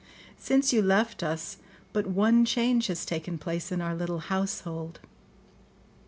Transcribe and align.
Since 0.39 0.73
you 0.73 0.81
left 0.81 1.21
us, 1.21 1.57
but 1.93 2.07
one 2.07 2.43
change 2.43 2.87
has 2.87 3.05
taken 3.05 3.37
place 3.37 3.71
in 3.71 3.81
our 3.81 3.93
little 3.93 4.17
household. 4.17 4.99